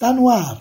está 0.00 0.14
no 0.14 0.30
ar. 0.30 0.56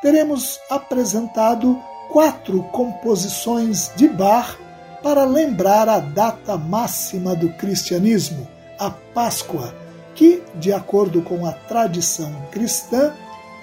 teremos 0.02 0.60
apresentado 0.70 1.82
quatro 2.12 2.64
composições 2.66 3.92
de 3.96 4.08
Bach 4.08 4.58
para 5.02 5.24
lembrar 5.24 5.90
a 5.90 6.00
data 6.00 6.58
máxima 6.58 7.36
do 7.36 7.50
cristianismo, 7.54 8.48
a 8.80 8.90
Páscoa, 8.90 9.74
que, 10.16 10.42
de 10.56 10.72
acordo 10.72 11.22
com 11.22 11.46
a 11.46 11.52
tradição 11.52 12.34
cristã, 12.52 13.14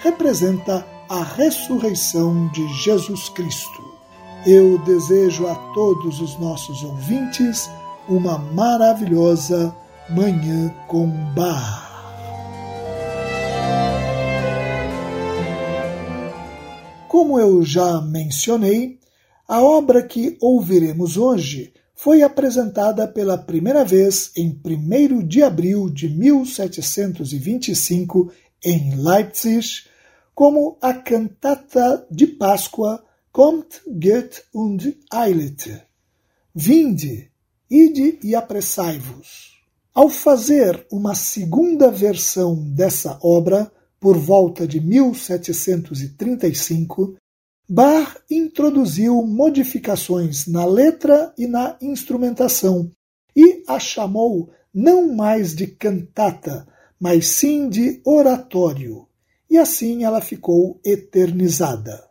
representa 0.00 0.84
a 1.12 1.22
ressurreição 1.22 2.50
de 2.52 2.66
Jesus 2.68 3.28
Cristo. 3.28 3.84
Eu 4.46 4.78
desejo 4.78 5.46
a 5.46 5.54
todos 5.74 6.22
os 6.22 6.38
nossos 6.38 6.82
ouvintes 6.82 7.68
uma 8.08 8.38
maravilhosa 8.38 9.76
Manhã 10.08 10.74
com 10.88 11.06
Bar. 11.34 11.92
Como 17.08 17.38
eu 17.38 17.62
já 17.62 18.00
mencionei, 18.00 18.98
a 19.46 19.62
obra 19.62 20.02
que 20.02 20.38
ouviremos 20.40 21.18
hoje 21.18 21.74
foi 21.94 22.22
apresentada 22.22 23.06
pela 23.06 23.36
primeira 23.36 23.84
vez 23.84 24.32
em 24.34 24.58
1 24.64 25.26
de 25.26 25.42
abril 25.42 25.90
de 25.90 26.08
1725 26.08 28.32
em 28.64 28.96
Leipzig 28.96 29.91
como 30.34 30.78
a 30.80 30.94
cantata 30.94 32.06
de 32.10 32.26
Páscoa 32.26 33.04
Kommt, 33.32 33.82
geht 33.86 34.44
und 34.52 34.94
eilet. 35.10 35.86
Vinde, 36.54 37.30
ide 37.70 38.18
e 38.22 38.34
apressai-vos. 38.34 39.58
Ao 39.94 40.10
fazer 40.10 40.86
uma 40.92 41.14
segunda 41.14 41.90
versão 41.90 42.62
dessa 42.74 43.18
obra, 43.22 43.72
por 43.98 44.18
volta 44.18 44.68
de 44.68 44.78
1735, 44.80 47.16
Bach 47.66 48.18
introduziu 48.30 49.22
modificações 49.22 50.46
na 50.46 50.66
letra 50.66 51.32
e 51.38 51.46
na 51.46 51.78
instrumentação 51.80 52.90
e 53.34 53.64
a 53.66 53.80
chamou 53.80 54.50
não 54.74 55.14
mais 55.14 55.54
de 55.54 55.68
cantata, 55.68 56.68
mas 57.00 57.28
sim 57.28 57.70
de 57.70 58.02
oratório 58.04 59.08
e 59.52 59.58
assim 59.58 60.02
ela 60.02 60.22
ficou 60.22 60.80
eternizada. 60.82 62.08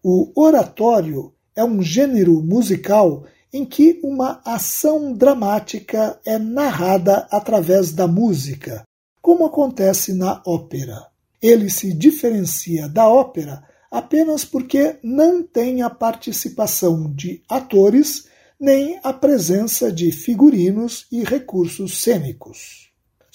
O 0.00 0.30
oratório 0.40 1.34
é 1.56 1.64
um 1.64 1.82
gênero 1.82 2.40
musical 2.40 3.24
em 3.52 3.64
que 3.64 3.98
uma 4.04 4.40
ação 4.44 5.12
dramática 5.12 6.20
é 6.24 6.38
narrada 6.38 7.26
através 7.32 7.90
da 7.90 8.06
música, 8.06 8.84
como 9.20 9.44
acontece 9.44 10.14
na 10.14 10.40
ópera. 10.46 11.08
Ele 11.42 11.68
se 11.68 11.92
diferencia 11.92 12.88
da 12.88 13.08
ópera 13.08 13.64
apenas 13.90 14.44
porque 14.44 14.96
não 15.02 15.42
tem 15.42 15.82
a 15.82 15.90
participação 15.90 17.12
de 17.12 17.42
atores 17.48 18.28
nem 18.60 19.00
a 19.02 19.12
presença 19.12 19.90
de 19.90 20.12
figurinos 20.12 21.08
e 21.10 21.24
recursos 21.24 22.00
cênicos 22.00 22.84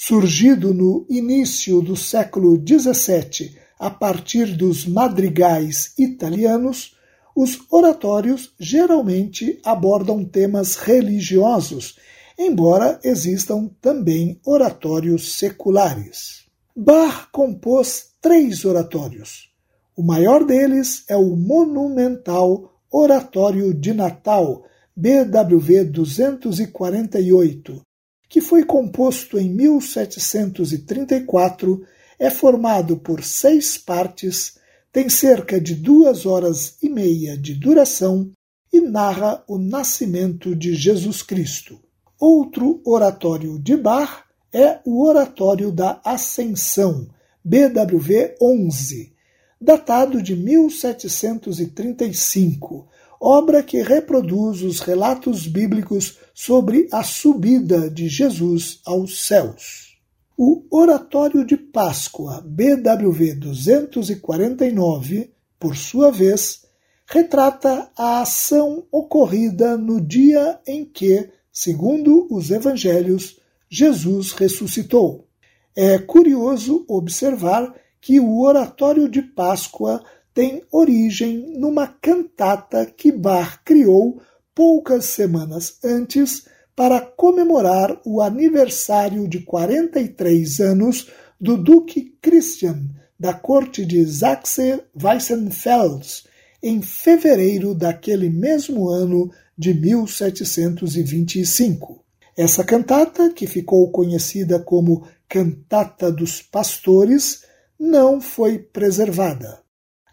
surgido 0.02 0.74
no 0.74 1.06
início 1.10 1.82
do 1.82 1.94
século 1.94 2.56
XVII 2.56 3.54
a 3.78 3.90
partir 3.90 4.56
dos 4.56 4.86
madrigais 4.86 5.94
italianos, 6.00 6.96
os 7.36 7.60
oratórios 7.70 8.54
geralmente 8.58 9.60
abordam 9.62 10.24
temas 10.24 10.78
religiosos, 10.78 11.98
embora 12.38 12.98
existam 13.04 13.70
também 13.82 14.40
oratórios 14.46 15.34
seculares. 15.34 16.46
Bach 16.74 17.28
compôs 17.34 18.12
três 18.22 18.64
oratórios. 18.64 19.50
O 19.98 20.02
maior 20.02 20.46
deles 20.46 21.04
é 21.10 21.18
o 21.18 21.36
monumental 21.36 22.74
Oratório 22.90 23.74
de 23.74 23.94
Natal, 23.94 24.64
BWV 24.96 25.84
248, 25.84 27.82
que 28.30 28.40
foi 28.40 28.64
composto 28.64 29.38
em 29.40 29.50
1734, 29.50 31.84
é 32.20 32.30
formado 32.30 32.98
por 32.98 33.24
seis 33.24 33.76
partes, 33.78 34.60
tem 34.92 35.10
cerca 35.10 35.60
de 35.60 35.74
duas 35.74 36.28
horas 36.28 36.76
e 36.82 36.90
meia 36.90 37.36
de 37.36 37.56
duração 37.56 38.32
e 38.72 38.80
narra 38.80 39.44
o 39.48 39.58
nascimento 39.58 40.56
de 40.56 40.76
Jesus 40.76 41.24
Cristo. 41.24 41.80
Outro 42.20 42.80
oratório 42.86 43.58
de 43.58 43.76
Bach 43.76 44.26
é 44.54 44.80
o 44.86 45.04
Oratório 45.06 45.72
da 45.72 46.00
Ascensão, 46.04 47.08
BWV 47.44 48.36
11, 48.42 49.12
datado 49.60 50.22
de 50.22 50.36
1735, 50.36 52.88
obra 53.20 53.64
que 53.64 53.82
reproduz 53.82 54.62
os 54.62 54.82
relatos 54.82 55.48
bíblicos 55.48 56.20
sobre 56.40 56.88
a 56.90 57.04
subida 57.04 57.90
de 57.90 58.08
Jesus 58.08 58.80
aos 58.86 59.28
céus. 59.28 59.98
O 60.38 60.64
Oratório 60.72 61.44
de 61.44 61.58
Páscoa, 61.58 62.42
BWV 62.48 63.36
249, 63.36 65.34
por 65.60 65.76
sua 65.76 66.10
vez, 66.10 66.66
retrata 67.06 67.92
a 67.94 68.22
ação 68.22 68.86
ocorrida 68.90 69.76
no 69.76 70.00
dia 70.00 70.58
em 70.66 70.86
que, 70.86 71.30
segundo 71.52 72.26
os 72.32 72.52
evangelhos, 72.52 73.38
Jesus 73.70 74.32
ressuscitou. 74.32 75.28
É 75.76 76.00
curioso 76.00 76.86
observar 76.88 77.76
que 78.00 78.18
o 78.18 78.40
Oratório 78.40 79.10
de 79.10 79.22
Páscoa 79.22 80.02
tem 80.34 80.64
origem 80.72 81.60
numa 81.60 81.86
cantata 81.86 82.86
que 82.86 83.12
Bach 83.12 83.60
criou 83.66 84.22
poucas 84.60 85.06
semanas 85.06 85.80
antes 85.82 86.46
para 86.76 87.00
comemorar 87.00 87.98
o 88.06 88.22
aniversário 88.22 89.26
de 89.26 89.40
43 89.40 90.60
anos 90.60 91.08
do 91.40 91.56
Duque 91.56 92.18
Christian 92.22 92.90
da 93.18 93.34
corte 93.34 93.86
de 93.86 94.06
Sachse-Weissenfels, 94.06 96.28
em 96.62 96.82
fevereiro 96.82 97.74
daquele 97.74 98.30
mesmo 98.30 98.90
ano 98.90 99.32
de 99.58 99.74
1725. 99.74 102.04
Essa 102.36 102.62
cantata, 102.62 103.32
que 103.32 103.48
ficou 103.48 103.90
conhecida 103.92 104.60
como 104.60 105.08
Cantata 105.30 106.12
dos 106.12 106.42
Pastores, 106.42 107.46
não 107.80 108.20
foi 108.20 108.60
preservada. 108.60 109.62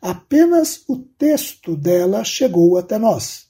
Apenas 0.01 0.85
o 0.89 0.99
texto 0.99 1.77
dela 1.77 2.23
chegou 2.23 2.79
até 2.79 2.97
nós, 2.97 3.46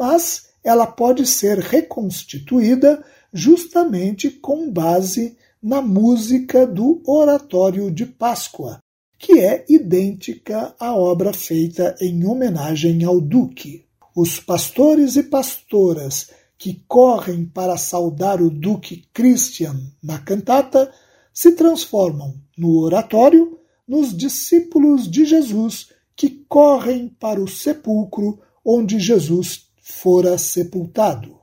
mas 0.00 0.46
ela 0.64 0.86
pode 0.86 1.26
ser 1.26 1.58
reconstituída 1.58 3.04
justamente 3.30 4.30
com 4.30 4.72
base 4.72 5.36
na 5.62 5.82
música 5.82 6.66
do 6.66 7.02
Oratório 7.06 7.90
de 7.90 8.06
Páscoa, 8.06 8.78
que 9.18 9.40
é 9.40 9.62
idêntica 9.68 10.74
à 10.80 10.94
obra 10.96 11.34
feita 11.34 11.94
em 12.00 12.24
homenagem 12.24 13.04
ao 13.04 13.20
Duque. 13.20 13.84
Os 14.16 14.40
pastores 14.40 15.16
e 15.16 15.24
pastoras 15.24 16.30
que 16.56 16.82
correm 16.88 17.44
para 17.44 17.76
saudar 17.76 18.40
o 18.40 18.48
Duque 18.48 19.04
Christian 19.12 19.76
na 20.02 20.18
cantata 20.18 20.90
se 21.30 21.52
transformam 21.52 22.36
no 22.56 22.78
oratório 22.78 23.58
nos 23.86 24.16
discípulos 24.16 25.10
de 25.10 25.26
Jesus 25.26 25.88
que 26.16 26.42
correm 26.48 27.08
para 27.20 27.38
o 27.38 27.46
sepulcro 27.46 28.40
onde 28.64 28.98
Jesus 28.98 29.69
fora 29.90 30.38
sepultado. 30.38 31.38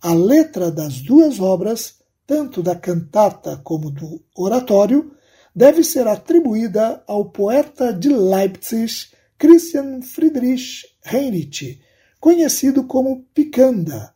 A 0.00 0.12
letra 0.12 0.70
das 0.70 1.00
duas 1.00 1.40
obras, 1.40 1.94
tanto 2.26 2.62
da 2.62 2.74
cantata 2.76 3.56
como 3.64 3.90
do 3.90 4.22
oratório, 4.36 5.12
deve 5.54 5.82
ser 5.82 6.06
atribuída 6.06 7.02
ao 7.06 7.30
poeta 7.30 7.92
de 7.92 8.08
Leipzig 8.08 9.08
Christian 9.38 10.02
Friedrich 10.02 10.84
Heinrich, 11.04 11.80
conhecido 12.20 12.84
como 12.84 13.24
Picanda, 13.34 14.12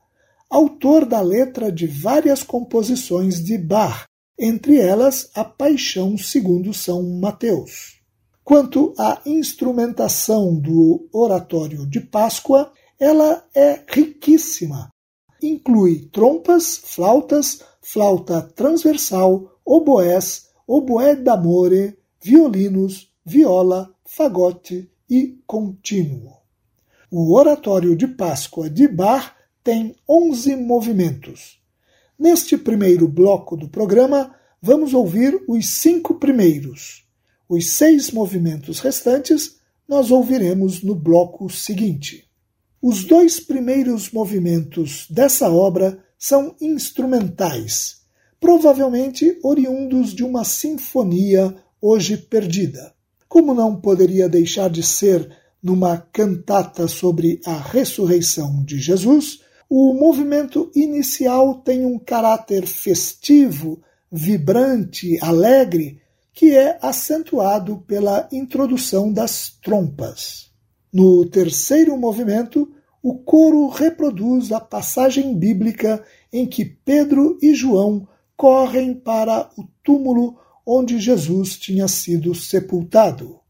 autor 0.50 1.06
da 1.06 1.20
letra 1.20 1.73
de 1.73 1.87
várias 1.87 2.43
composições 2.43 3.43
de 3.43 3.56
Bach, 3.56 4.05
entre 4.38 4.79
elas 4.79 5.31
a 5.35 5.44
Paixão 5.44 6.19
segundo 6.19 6.75
São 6.75 7.03
Mateus. 7.03 8.00
Quanto 8.44 8.93
à 8.99 9.20
instrumentação 9.25 10.55
do 10.55 11.09
oratório 11.12 11.87
de 11.87 12.00
Páscoa, 12.00 12.73
ela 13.02 13.44
é 13.52 13.81
riquíssima. 13.88 14.88
Inclui 15.43 16.08
trompas, 16.12 16.76
flautas, 16.84 17.60
flauta 17.81 18.40
transversal, 18.40 19.58
oboés, 19.64 20.50
oboé 20.64 21.16
d'amore, 21.16 21.99
violinos, 22.22 23.12
viola, 23.26 23.93
fagote 24.04 24.88
e 25.10 25.37
contínuo. 25.44 26.37
O 27.10 27.34
oratório 27.34 27.96
de 27.96 28.06
Páscoa 28.06 28.70
de 28.70 28.87
Bach 28.87 29.32
tem 29.64 29.96
11 30.08 30.54
movimentos. 30.54 31.60
Neste 32.16 32.56
primeiro 32.56 33.08
bloco 33.08 33.56
do 33.56 33.69
programa, 33.69 34.32
vamos 34.62 34.94
ouvir 34.94 35.43
os 35.49 35.69
cinco 35.70 36.20
primeiros. 36.20 37.04
Os 37.49 37.69
seis 37.69 38.12
movimentos 38.12 38.78
restantes 38.78 39.56
nós 39.88 40.12
ouviremos 40.12 40.84
no 40.84 40.94
bloco 40.94 41.50
seguinte. 41.50 42.31
Os 42.82 43.05
dois 43.05 43.38
primeiros 43.38 44.11
movimentos 44.11 45.06
dessa 45.08 45.49
obra 45.49 46.02
são 46.19 46.56
instrumentais, 46.61 47.99
provavelmente 48.40 49.38
oriundos 49.40 50.12
de 50.12 50.25
uma 50.25 50.43
sinfonia 50.43 51.55
hoje 51.81 52.17
perdida. 52.17 52.93
Como 53.29 53.55
não 53.55 53.81
poderia 53.81 54.29
deixar 54.29 54.69
de 54.69 54.82
ser 54.82 55.31
numa 55.62 55.96
cantata 55.96 56.88
sobre 56.88 57.40
a 57.46 57.56
ressurreição 57.56 58.64
de 58.64 58.81
Jesus, 58.81 59.43
o 59.70 59.94
movimento 59.94 60.69
inicial 60.75 61.62
tem 61.62 61.87
um 61.87 62.00
caráter 62.00 62.67
festivo, 62.67 63.81
vibrante, 64.11 65.19
alegre, 65.23 66.00
que 66.35 66.50
é 66.56 66.81
acentuado 66.82 67.78
pela 67.87 68.28
introdução 68.32 69.12
das 69.12 69.56
trompas. 69.62 70.51
No 70.93 71.25
terceiro 71.27 71.97
movimento, 71.97 72.71
o 73.03 73.19
coro 73.19 73.69
reproduz 73.69 74.53
a 74.53 74.61
passagem 74.61 75.37
bíblica 75.37 76.05
em 76.33 76.47
que 76.47 76.65
Pedro 76.65 77.39
e 77.41 77.55
João 77.55 78.07
correm 78.37 78.95
para 78.95 79.50
o 79.57 79.64
túmulo 79.83 80.38
onde 80.66 80.99
Jesus 80.99 81.57
tinha 81.59 81.88
sido 81.88 82.35
sepultado. 82.35 83.40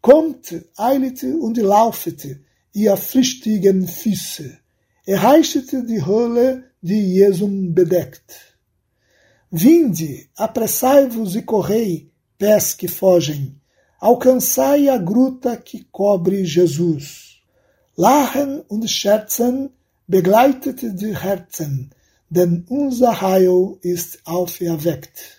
Kommt, 0.00 0.52
eilet 0.78 1.22
und 1.22 1.60
laufet, 1.60 2.40
ihr 2.74 2.96
flüchtigen 2.96 3.86
Füße 3.86 4.58
erreicht 5.08 5.72
die 5.72 6.04
Höhle, 6.04 6.64
die 6.82 7.14
Jesum 7.14 7.72
bedeckt. 7.72 8.58
Vinde, 9.50 10.26
apressai-vos 10.36 11.34
e 11.34 11.42
correi, 11.42 12.10
pés 12.38 12.74
que 12.74 12.88
fogem, 12.88 13.58
alcançai 14.00 14.88
a 14.88 14.96
gruta 14.96 15.56
que 15.56 15.84
cobre 15.90 16.44
Jesus. 16.44 17.42
Lachen 17.96 18.62
und 18.68 18.88
scherzen 18.88 19.70
begleitet 20.06 20.82
die 20.82 21.16
Herzen, 21.16 21.90
denn 22.30 22.64
unser 22.68 23.20
Heil 23.20 23.78
ist 23.82 24.20
auferweckt. 24.24 25.38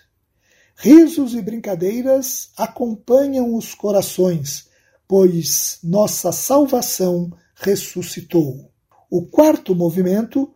Risos 0.76 1.34
e 1.34 1.42
brincadeiras 1.42 2.50
acompanham 2.56 3.54
os 3.54 3.74
corações, 3.74 4.66
pois 5.08 5.78
nossa 5.82 6.32
salvação 6.32 7.32
ressuscitou. 7.54 8.70
O 9.10 9.26
quarto 9.26 9.74
movimento, 9.74 10.50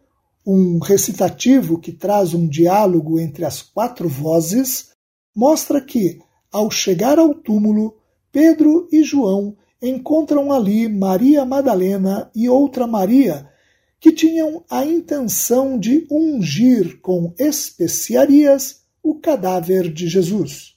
um 0.46 0.78
recitativo 0.78 1.78
que 1.78 1.92
traz 1.92 2.34
um 2.34 2.46
diálogo 2.46 3.18
entre 3.18 3.44
as 3.44 3.62
quatro 3.62 4.08
vozes, 4.08 4.90
mostra 5.34 5.80
que, 5.80 6.20
ao 6.54 6.70
chegar 6.70 7.18
ao 7.18 7.34
túmulo, 7.34 7.96
Pedro 8.30 8.88
e 8.92 9.02
João 9.02 9.56
encontram 9.82 10.52
ali 10.52 10.88
Maria 10.88 11.44
Madalena 11.44 12.30
e 12.32 12.48
outra 12.48 12.86
Maria, 12.86 13.50
que 13.98 14.12
tinham 14.12 14.62
a 14.70 14.84
intenção 14.84 15.76
de 15.76 16.06
ungir 16.08 17.00
com 17.00 17.34
especiarias 17.36 18.82
o 19.02 19.16
cadáver 19.16 19.92
de 19.92 20.06
Jesus. 20.06 20.76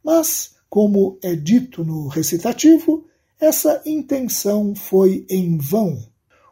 Mas, 0.00 0.54
como 0.70 1.18
é 1.20 1.34
dito 1.34 1.84
no 1.84 2.06
recitativo, 2.06 3.04
essa 3.40 3.82
intenção 3.84 4.76
foi 4.76 5.26
em 5.28 5.58
vão. 5.58 5.98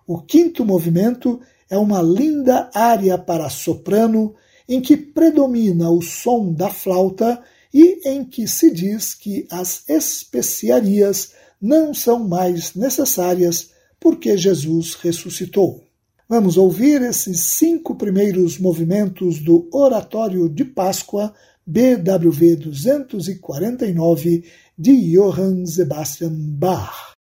O 0.05 0.21
quinto 0.21 0.65
movimento 0.65 1.41
é 1.71 1.79
uma 1.79 2.03
linda 2.03 2.69
área 2.75 3.17
para 3.17 3.49
soprano 3.49 4.35
em 4.69 4.81
que 4.81 4.97
predomina 4.97 5.91
o 5.91 6.03
som 6.03 6.53
da 6.53 6.71
flauta 6.71 7.41
e 7.75 8.09
em 8.09 8.25
que 8.25 8.47
se 8.47 8.71
diz 8.71 9.15
que 9.15 9.49
as 9.51 9.83
especiarias 9.89 11.33
não 11.61 11.93
são 11.93 12.21
mais 12.21 12.73
necessárias 12.77 13.71
porque 13.99 14.37
Jesus 14.37 14.95
ressuscitou. 14.95 15.83
Vamos 16.29 16.57
ouvir 16.57 17.03
esses 17.03 17.41
cinco 17.41 17.97
primeiros 17.97 18.59
movimentos 18.59 19.41
do 19.41 19.69
Oratório 19.73 20.49
de 20.49 20.65
Páscoa, 20.65 21.35
BWV 21.67 22.57
249, 22.57 24.45
de 24.79 25.13
Johann 25.13 25.67
Sebastian 25.67 26.35
Bach. 26.35 27.15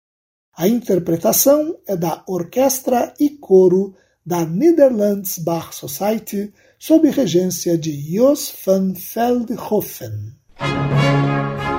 A 0.56 0.68
interpretação 0.68 1.78
é 1.88 1.98
da 1.98 2.24
Orquestra 2.28 3.12
e 3.20 3.32
Coro 3.32 3.96
da 4.24 4.46
Netherlands 4.46 5.40
Bach 5.40 5.74
Society, 5.74 6.54
sob 6.78 7.10
regência 7.10 7.78
de 7.78 7.92
Jos 8.16 8.54
van 8.64 8.94
Veldhoven. 8.94 10.43
Música 10.63 11.73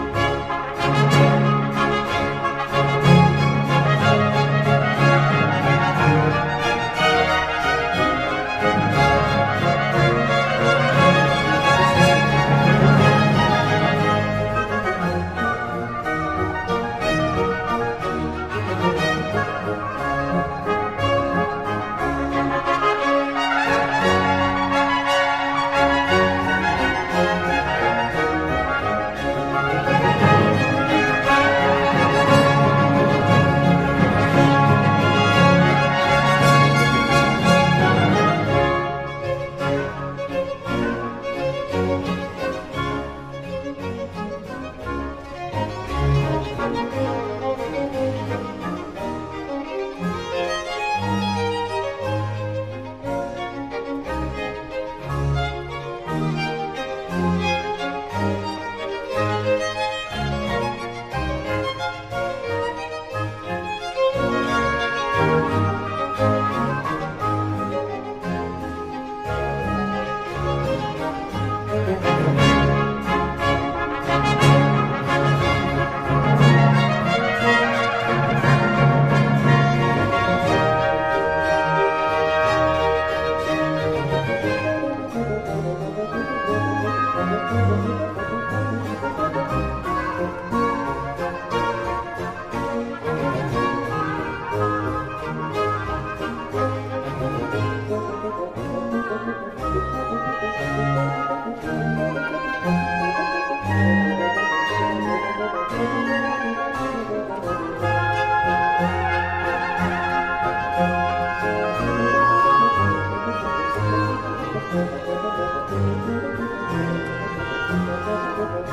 Thank 118.46 118.68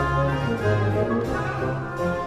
you. 2.16 2.21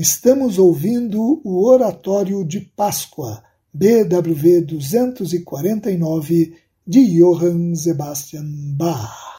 Estamos 0.00 0.60
ouvindo 0.60 1.40
o 1.42 1.66
Oratório 1.66 2.44
de 2.44 2.60
Páscoa, 2.60 3.42
BWV 3.74 4.60
249, 4.60 6.54
de 6.86 7.18
Johann 7.18 7.74
Sebastian 7.74 8.44
Bach. 8.76 9.36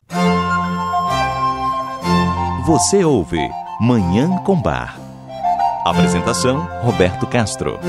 Você 2.65 3.05
ouve 3.05 3.39
Manhã 3.79 4.43
com 4.43 4.61
Bar. 4.61 4.99
Apresentação: 5.85 6.67
Roberto 6.83 7.25
Castro. 7.25 7.79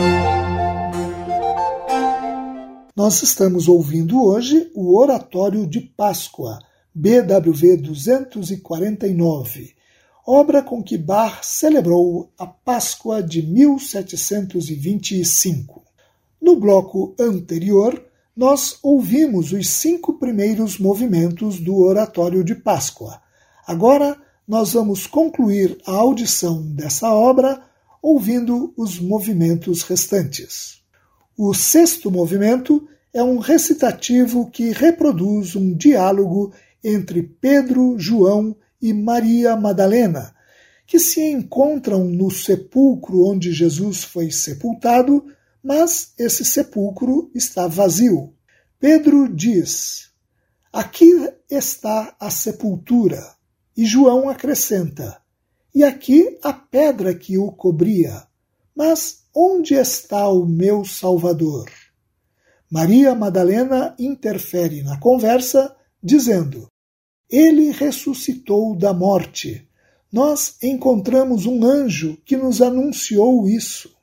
Nós 2.94 3.20
estamos 3.20 3.66
ouvindo 3.66 4.24
hoje 4.24 4.70
o 4.76 4.96
Oratório 4.96 5.66
de 5.66 5.80
Páscoa, 5.80 6.60
BWV 6.94 7.78
249 7.78 9.79
obra 10.26 10.62
com 10.62 10.82
que 10.82 10.98
Bach 10.98 11.40
celebrou 11.42 12.30
a 12.38 12.46
Páscoa 12.46 13.22
de 13.22 13.42
1725. 13.42 15.82
No 16.40 16.56
bloco 16.56 17.14
anterior, 17.18 18.02
nós 18.36 18.78
ouvimos 18.82 19.52
os 19.52 19.68
cinco 19.68 20.18
primeiros 20.18 20.78
movimentos 20.78 21.58
do 21.58 21.76
Oratório 21.76 22.42
de 22.42 22.54
Páscoa. 22.54 23.20
Agora, 23.66 24.16
nós 24.46 24.72
vamos 24.72 25.06
concluir 25.06 25.78
a 25.86 25.92
audição 25.92 26.62
dessa 26.62 27.12
obra 27.12 27.62
ouvindo 28.02 28.72
os 28.76 28.98
movimentos 28.98 29.82
restantes. 29.82 30.80
O 31.36 31.52
sexto 31.54 32.10
movimento 32.10 32.88
é 33.12 33.22
um 33.22 33.38
recitativo 33.38 34.50
que 34.50 34.70
reproduz 34.70 35.54
um 35.54 35.74
diálogo 35.74 36.52
entre 36.82 37.22
Pedro, 37.22 37.98
João 37.98 38.50
e 38.50 38.69
Maria 38.92 39.56
Madalena, 39.56 40.34
que 40.86 40.98
se 40.98 41.20
encontram 41.20 42.04
no 42.04 42.30
sepulcro 42.30 43.24
onde 43.26 43.52
Jesus 43.52 44.02
foi 44.02 44.30
sepultado, 44.30 45.24
mas 45.62 46.12
esse 46.18 46.44
sepulcro 46.44 47.30
está 47.34 47.66
vazio. 47.66 48.34
Pedro 48.78 49.28
diz: 49.28 50.10
Aqui 50.72 51.12
está 51.50 52.16
a 52.18 52.30
sepultura. 52.30 53.20
E 53.76 53.84
João 53.84 54.28
acrescenta: 54.28 55.20
E 55.74 55.84
aqui 55.84 56.38
a 56.42 56.52
pedra 56.52 57.14
que 57.14 57.36
o 57.36 57.52
cobria. 57.52 58.24
Mas 58.74 59.24
onde 59.34 59.74
está 59.74 60.28
o 60.28 60.46
meu 60.46 60.84
Salvador? 60.84 61.70
Maria 62.70 63.14
Madalena 63.16 63.96
interfere 63.98 64.82
na 64.82 64.98
conversa, 64.98 65.74
dizendo: 66.02 66.69
ele 67.30 67.70
ressuscitou 67.70 68.74
da 68.74 68.92
morte. 68.92 69.66
Nós 70.12 70.56
encontramos 70.62 71.46
um 71.46 71.64
anjo 71.64 72.18
que 72.24 72.36
nos 72.36 72.60
anunciou 72.60 73.48
isso. 73.48 73.94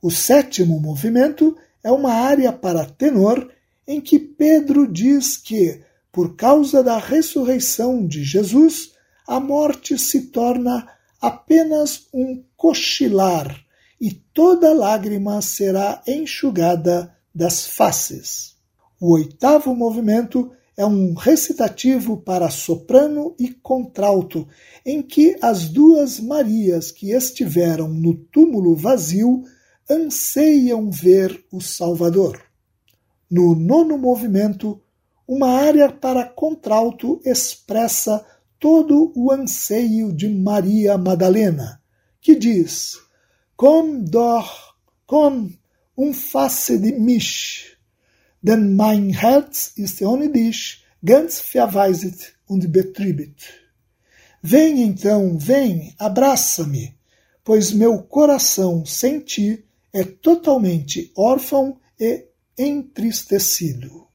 O 0.00 0.10
sétimo 0.10 0.80
movimento 0.80 1.56
é 1.84 1.90
uma 1.92 2.12
área 2.12 2.52
para 2.52 2.86
tenor 2.86 3.50
em 3.86 4.00
que 4.00 4.18
Pedro 4.18 4.90
diz 4.90 5.36
que, 5.36 5.82
por 6.10 6.36
causa 6.36 6.82
da 6.82 6.98
ressurreição 6.98 8.06
de 8.06 8.24
Jesus, 8.24 8.92
a 9.26 9.38
morte 9.38 9.98
se 9.98 10.28
torna 10.28 10.88
apenas 11.20 12.06
um 12.12 12.42
cochilar 12.56 13.54
e 14.00 14.10
toda 14.10 14.74
lágrima 14.74 15.40
será 15.42 16.02
enxugada 16.06 17.14
das 17.34 17.66
faces. 17.66 18.56
O 19.00 19.12
oitavo 19.12 19.74
movimento 19.74 20.52
é 20.76 20.86
um 20.86 21.14
recitativo 21.14 22.16
para 22.16 22.48
soprano 22.50 23.34
e 23.38 23.50
contralto, 23.50 24.48
em 24.84 25.02
que 25.02 25.36
as 25.42 25.68
duas 25.68 26.18
Marias 26.18 26.90
que 26.90 27.10
estiveram 27.12 27.88
no 27.88 28.14
túmulo 28.14 28.74
vazio 28.74 29.42
anseiam 29.88 30.90
ver 30.90 31.44
o 31.52 31.60
Salvador. 31.60 32.40
No 33.30 33.54
nono 33.54 33.98
movimento, 33.98 34.80
uma 35.28 35.48
área 35.48 35.90
para 35.90 36.24
contralto 36.24 37.20
expressa 37.24 38.24
todo 38.58 39.12
o 39.14 39.30
anseio 39.30 40.12
de 40.12 40.28
Maria 40.28 40.96
Madalena, 40.96 41.80
que 42.20 42.34
diz: 42.34 42.98
Komm 43.56 44.04
doch, 44.04 44.74
komm, 45.06 45.50
umfasse 45.96 46.78
de 46.78 46.92
mich 46.92 47.72
denn 48.42 48.74
mein 48.74 49.10
Herz 49.10 49.72
ist 49.76 50.02
ohne 50.02 50.28
dich 50.28 50.84
ganz 51.04 51.40
verwaiset 51.40 52.34
und 52.46 52.72
betrübet. 52.72 53.36
Vem 54.42 54.78
então, 54.78 55.38
vem, 55.38 55.94
abraça-me, 55.98 56.94
pois 57.44 57.72
meu 57.72 58.02
coração 58.02 58.84
sem 58.84 59.20
ti 59.20 59.64
é 59.92 60.04
totalmente 60.04 61.12
órfão 61.16 61.78
e 61.98 62.26
entristecido. 62.58 64.08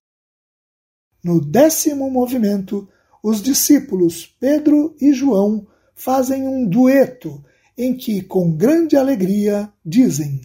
No 1.23 1.39
décimo 1.39 2.09
movimento, 2.09 2.87
os 3.23 3.41
discípulos 3.41 4.25
Pedro 4.39 4.95
e 4.99 5.13
João 5.13 5.65
fazem 5.95 6.47
um 6.47 6.67
dueto 6.67 7.43
em 7.77 7.95
que, 7.95 8.21
com 8.21 8.55
grande 8.55 8.95
alegria, 8.97 9.71
dizem: 9.85 10.41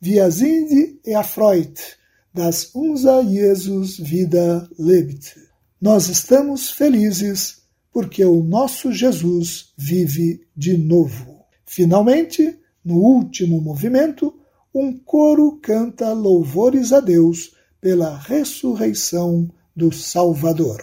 Wir 0.00 0.30
sind 0.30 1.00
erfreut, 1.04 1.98
das 2.34 2.74
unser 2.74 3.24
Jesus 3.28 3.96
vida 3.96 4.68
lebt. 4.76 5.36
Nós 5.80 6.08
estamos 6.08 6.68
felizes 6.68 7.62
porque 7.92 8.24
o 8.24 8.42
nosso 8.42 8.92
Jesus 8.92 9.72
vive 9.76 10.44
de 10.56 10.76
novo. 10.76 11.44
Finalmente, 11.64 12.58
no 12.84 12.96
último 12.96 13.60
movimento, 13.60 14.34
um 14.74 14.92
coro 14.98 15.60
canta 15.62 16.12
louvores 16.12 16.92
a 16.92 16.98
Deus 16.98 17.52
pela 17.80 18.18
ressurreição 18.18 19.48
do 19.76 19.92
Salvador. 19.92 20.82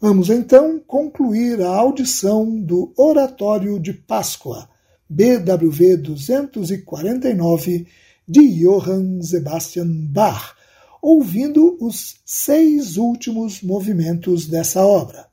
Vamos 0.00 0.30
então 0.30 0.80
concluir 0.84 1.60
a 1.60 1.68
audição 1.68 2.60
do 2.60 2.92
Oratório 2.96 3.78
de 3.78 3.92
Páscoa, 3.92 4.68
BWV 5.08 5.98
249 5.98 7.86
de 8.30 8.62
Johann 8.62 9.20
Sebastian 9.22 9.90
Bach, 10.12 10.54
ouvindo 11.02 11.76
os 11.80 12.20
seis 12.24 12.96
últimos 12.96 13.60
movimentos 13.60 14.46
dessa 14.46 14.86
obra. 14.86 15.26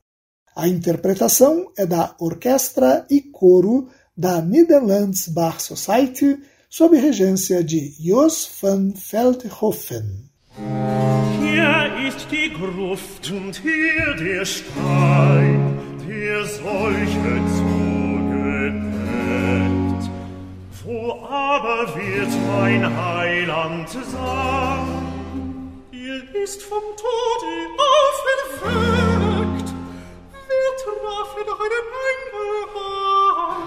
A 0.56 0.66
interpretação 0.66 1.70
é 1.78 1.86
da 1.86 2.16
Orquestra 2.18 3.06
e 3.08 3.20
Coro 3.20 3.88
da 4.16 4.42
Netherlands 4.42 5.28
Bar 5.28 5.60
Society, 5.60 6.40
sob 6.68 6.98
regência 6.98 7.62
de 7.62 7.94
Jos 8.00 8.50
van 8.60 8.92
Veldhoven. 8.92 10.28
Hier 11.40 12.08
ist 12.08 12.26
die 12.32 12.50
Gruft 12.50 13.30
und 13.30 13.62
hier 13.62 14.16
der 14.16 14.44
Stein, 14.44 15.78
der 16.08 16.44
solche 16.46 17.67
Aber 21.10 21.94
wird 21.94 22.28
mein 22.46 22.84
Heiland 22.96 23.88
sein? 23.88 24.88
Er 25.92 26.42
ist 26.42 26.62
vom 26.62 26.82
Tode 26.96 27.54
auferweckt. 28.58 29.68
Wer 30.48 30.70
traf 30.84 31.30
in 31.40 31.48
einen 31.48 31.86
Engel 32.08 32.56
an? 32.76 33.62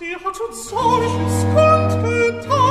Der 0.00 0.16
hat 0.18 0.40
uns 0.40 0.58
solches 0.68 1.36
kundgetan. 1.54 2.61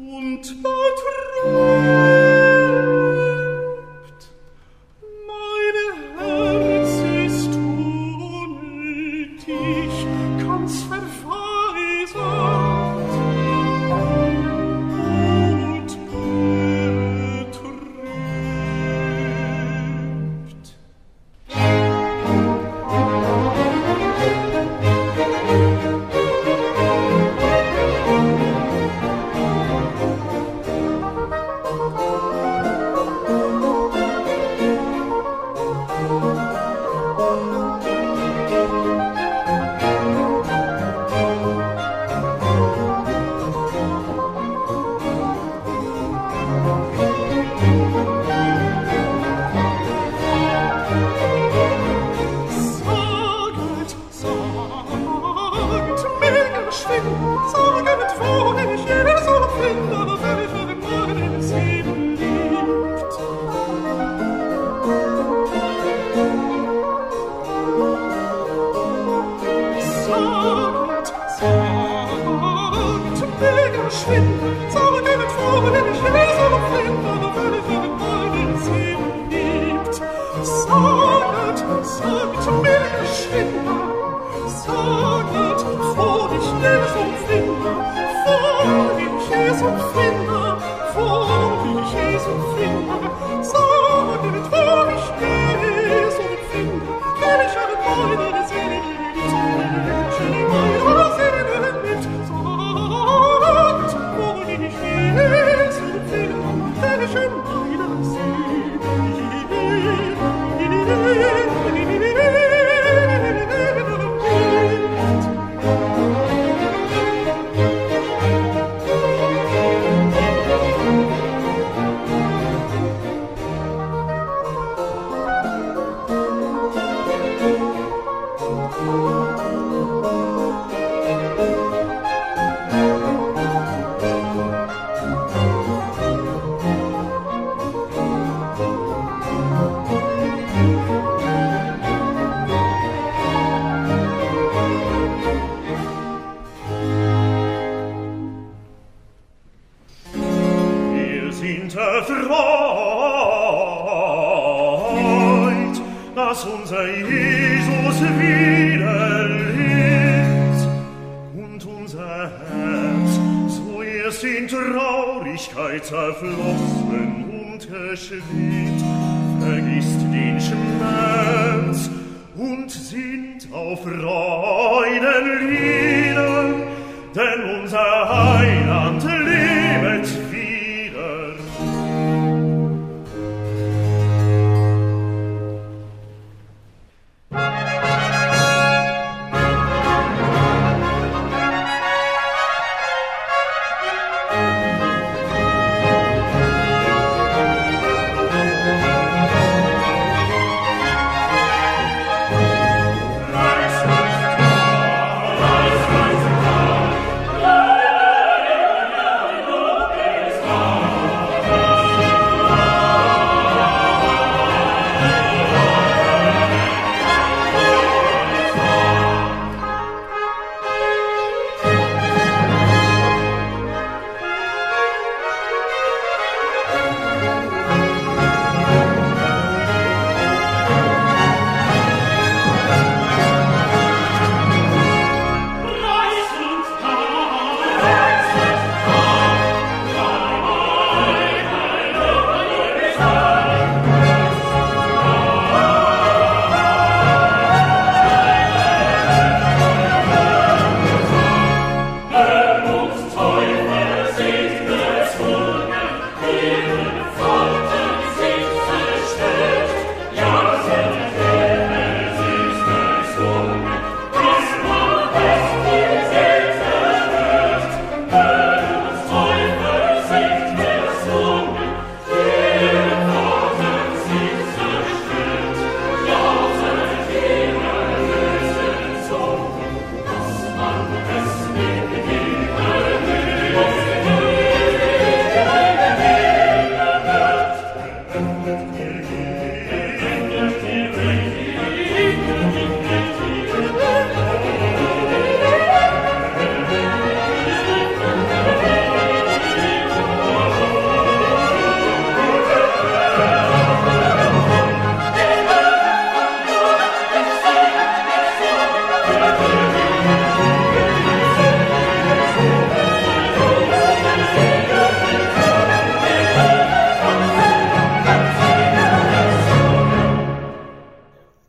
Und 0.00 0.56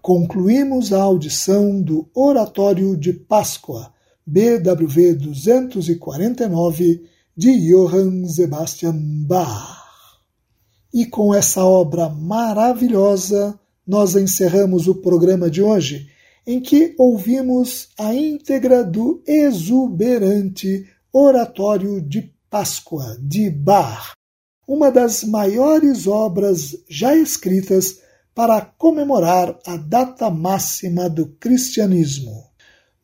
concluímos 0.02 0.92
a 0.92 1.02
audição 1.02 1.80
do 1.82 2.10
Oratório 2.14 2.98
de 2.98 3.14
Páscoa, 3.14 3.94
BWV 4.26 5.14
249, 5.14 7.04
de 7.38 7.70
Johann 7.70 8.28
Sebastian 8.28 8.98
Bach. 9.28 9.80
E 10.94 11.06
com 11.06 11.34
essa 11.34 11.64
obra 11.64 12.10
maravilhosa, 12.10 13.58
nós 13.88 14.16
encerramos 14.16 14.88
o 14.88 14.96
programa 14.96 15.50
de 15.50 15.62
hoje, 15.62 16.08
em 16.46 16.60
que 16.60 16.96
ouvimos 16.98 17.90
a 17.98 18.14
íntegra 18.14 18.84
do 18.84 19.24
exuberante 19.26 20.86
Oratório 21.14 22.02
de 22.02 22.34
Páscoa 22.50 23.18
de 23.22 23.50
Bach, 23.50 24.14
uma 24.68 24.92
das 24.92 25.24
maiores 25.24 26.08
obras 26.08 26.76
já 26.90 27.16
escritas 27.16 28.00
para 28.34 28.62
comemorar 28.62 29.58
a 29.66 29.76
data 29.78 30.30
máxima 30.30 31.10
do 31.10 31.28
cristianismo. 31.40 32.46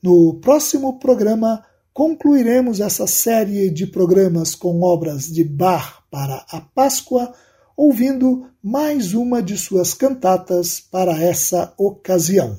No 0.02 0.36
próximo 0.36 1.00
programa, 1.00 1.64
concluiremos 1.94 2.80
essa 2.80 3.08
série 3.08 3.70
de 3.70 3.88
programas 3.88 4.56
com 4.56 4.82
obras 4.82 5.26
de 5.28 5.44
Bach 5.44 6.04
para 6.10 6.46
a 6.50 6.62
Páscoa, 6.62 7.34
ouvindo 7.76 8.48
mais 8.64 9.14
uma 9.14 9.42
de 9.42 9.58
suas 9.58 9.94
cantatas 9.94 10.80
para 10.80 11.22
essa 11.22 11.74
ocasião. 11.78 12.58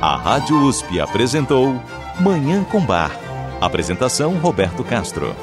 A 0.00 0.16
Rádio 0.16 0.56
USP 0.66 0.98
apresentou 0.98 1.74
Manhã 2.20 2.62
com 2.62 2.84
Bar. 2.84 3.18
Apresentação 3.62 4.36
Roberto 4.36 4.84
Castro. 4.84 5.34